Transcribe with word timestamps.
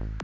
Mm-hmm. 0.00 0.23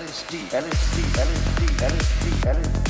LSD, 0.00 0.32
LSD, 0.48 0.96
LSD, 1.20 1.60
LSD, 1.76 2.40
LSD, 2.46 2.80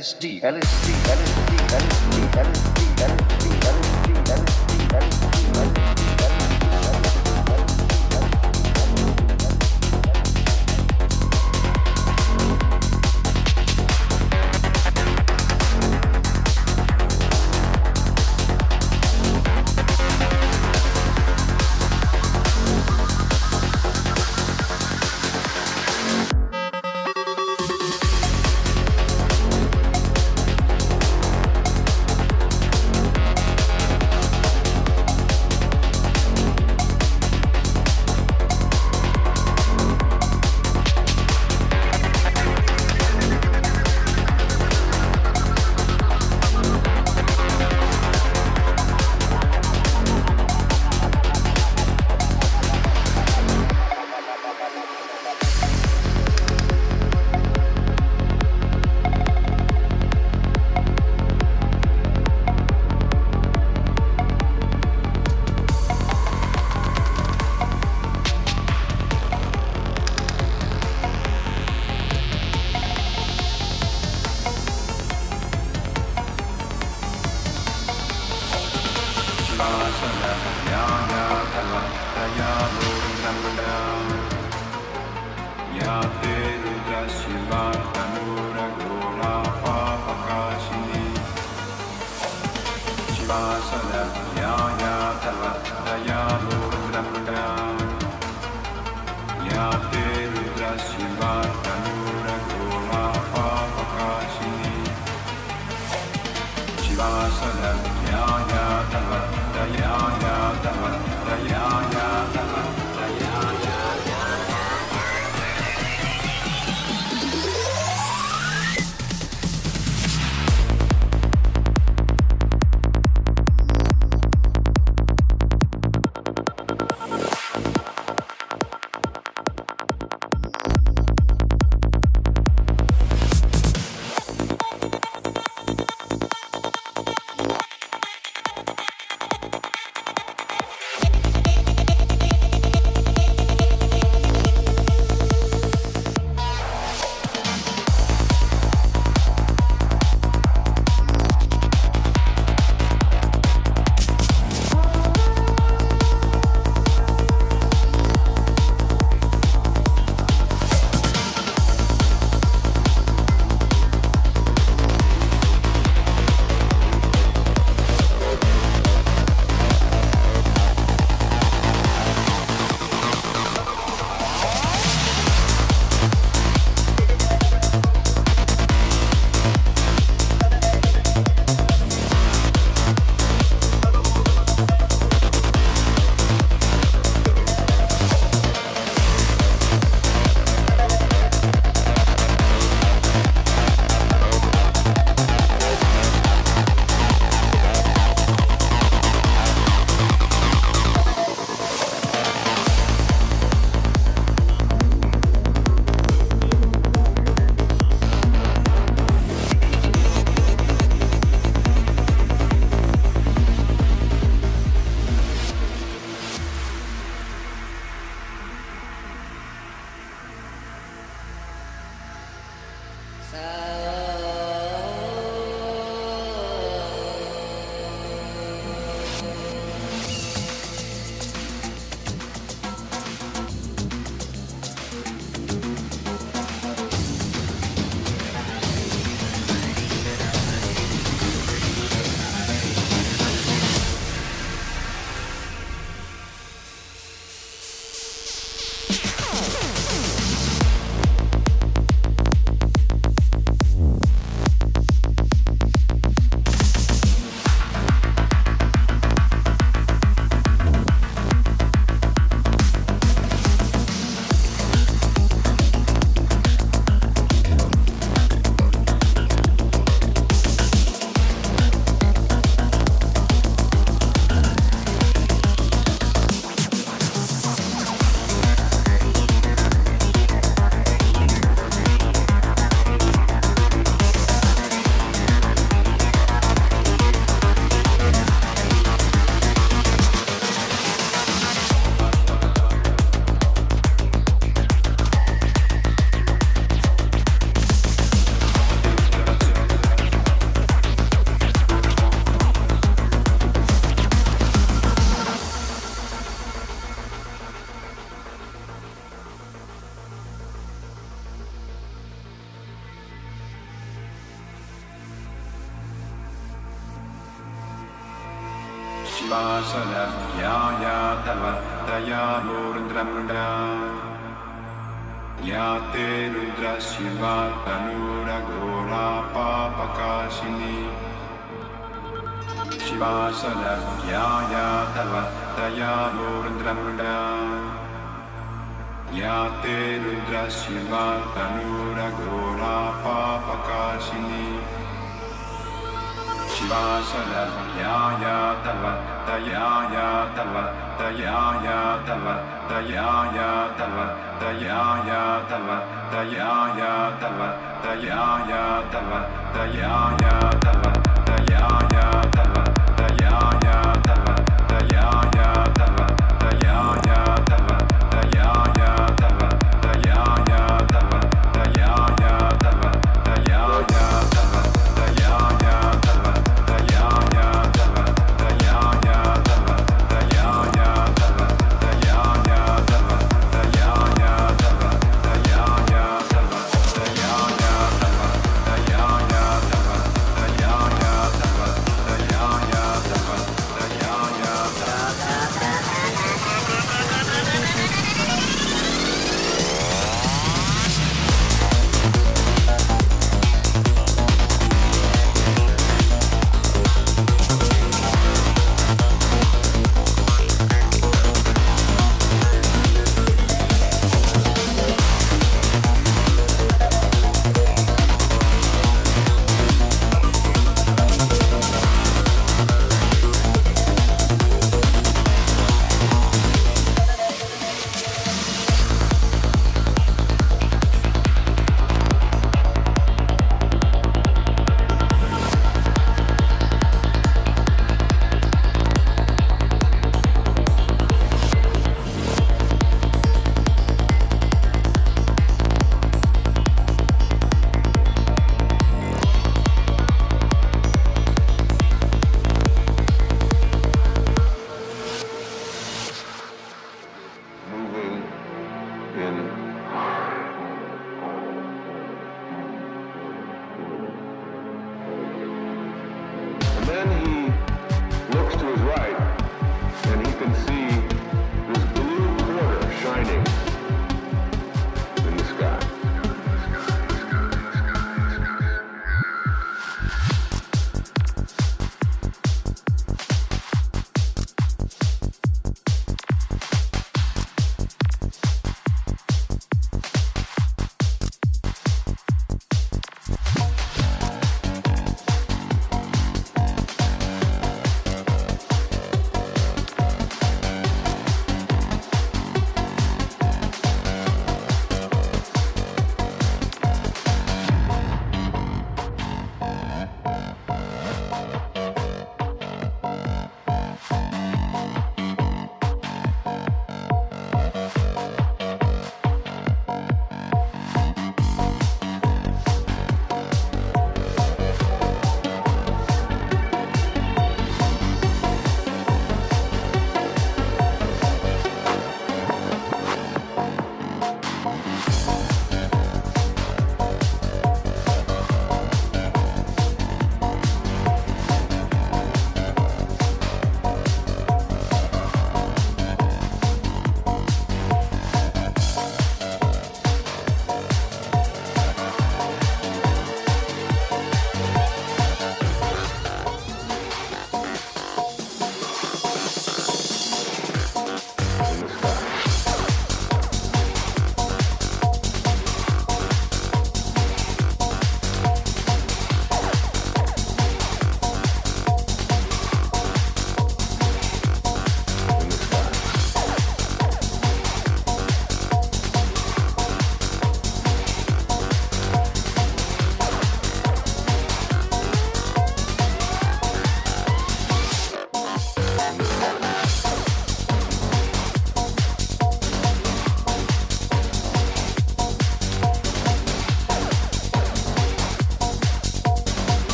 LSD, 0.00 0.40
LSD, 0.40 0.86
LSD, 1.12 1.52
LSD, 1.76 2.14
LSD, 2.40 2.69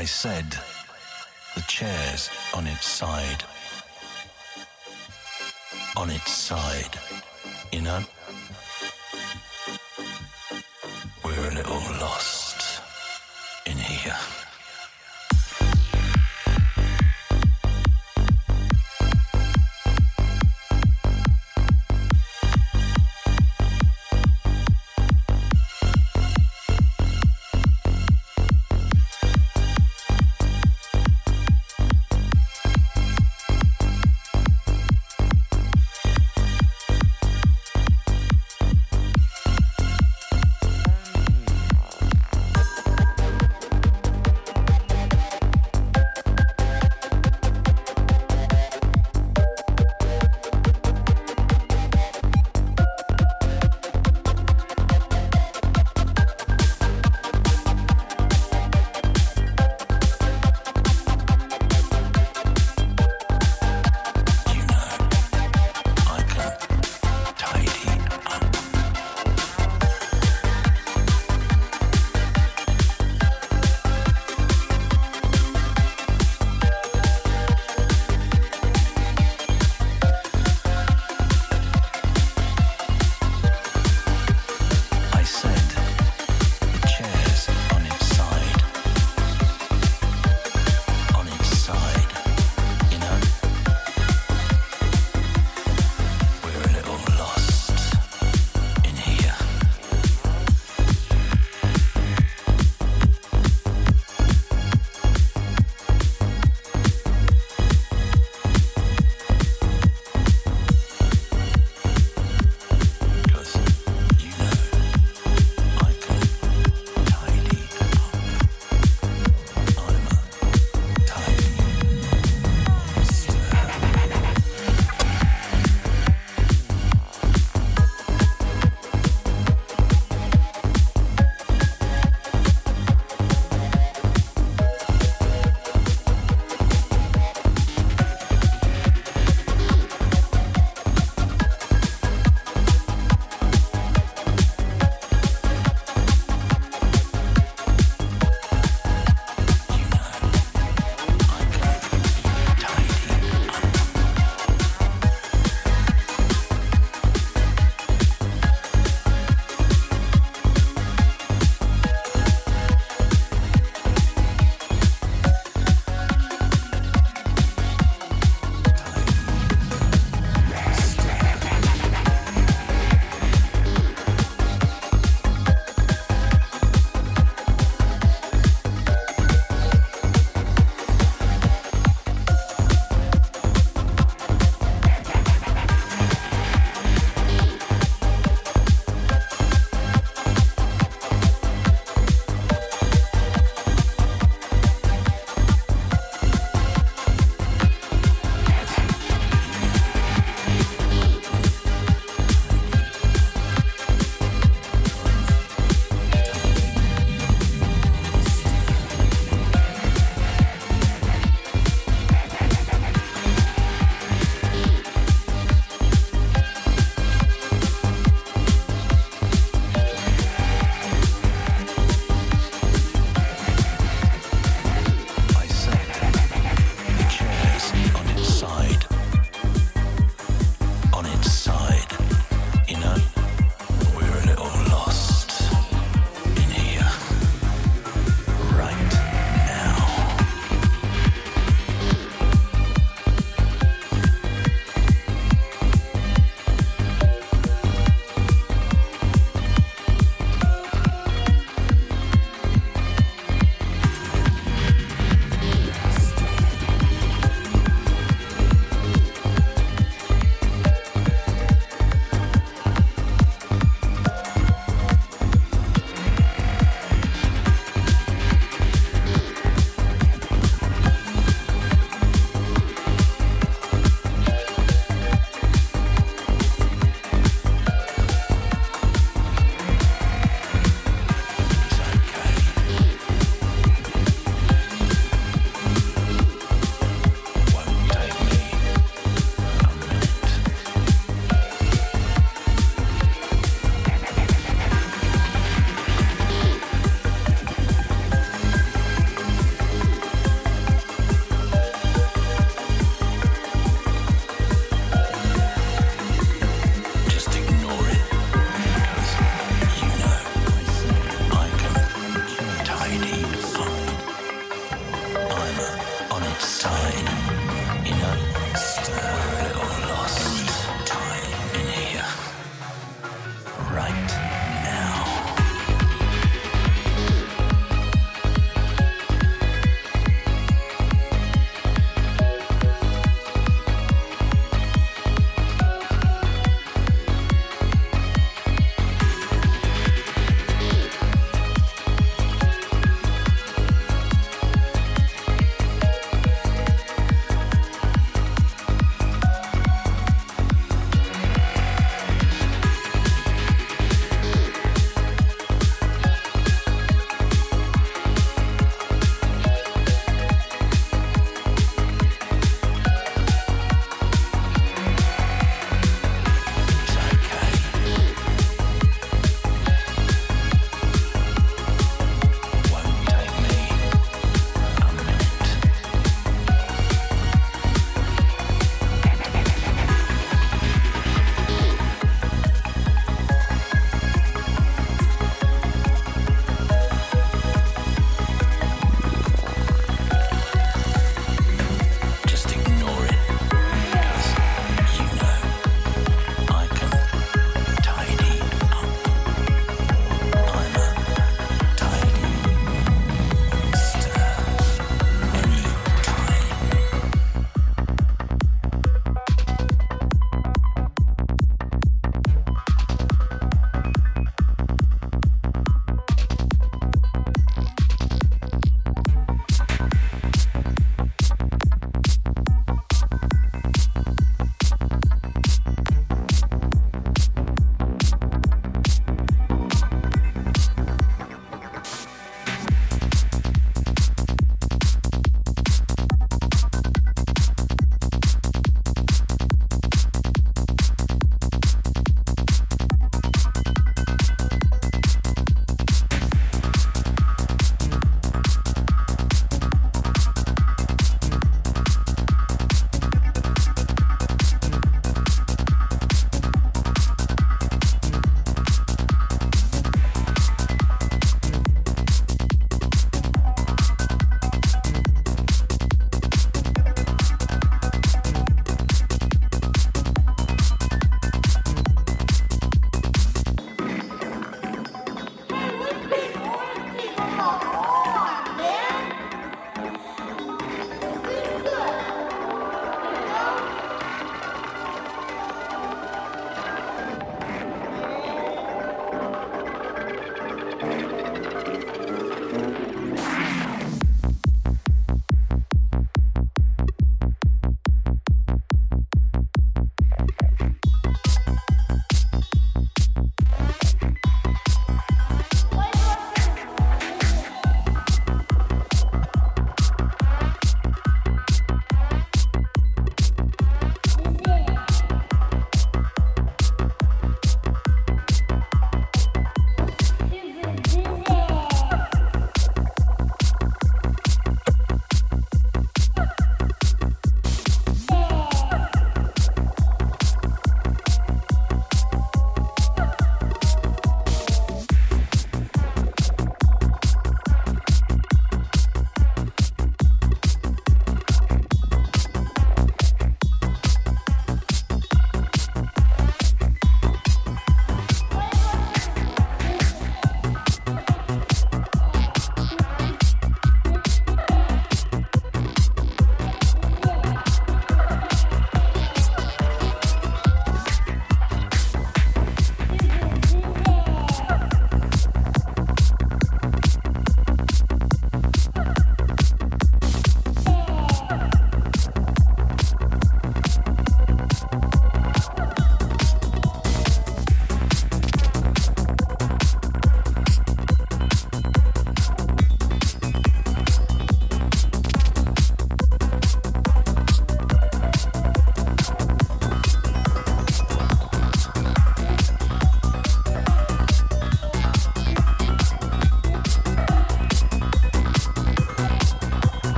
I 0.00 0.04
said, 0.04 0.56
the 1.54 1.60
chair's 1.68 2.30
on 2.54 2.66
its 2.66 2.86
side. 2.86 3.44